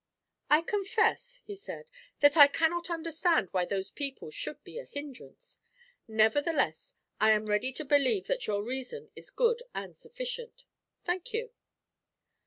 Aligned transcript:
'I 0.49 0.63
confess,' 0.63 1.43
he 1.45 1.53
said, 1.53 1.91
'that 2.21 2.35
I 2.35 2.47
cannot 2.47 2.89
understand 2.89 3.49
why 3.51 3.65
those 3.65 3.91
people 3.91 4.31
should 4.31 4.63
be 4.63 4.79
a 4.79 4.85
hindrance; 4.85 5.59
nevertheless, 6.07 6.95
I 7.19 7.29
am 7.33 7.45
ready 7.45 7.71
to 7.73 7.85
believe 7.85 8.25
that 8.25 8.47
your 8.47 8.63
reason 8.63 9.11
is 9.15 9.29
good 9.29 9.61
and 9.75 9.95
sufficient.' 9.95 10.63
'Thank 11.03 11.33
you.' 11.33 11.51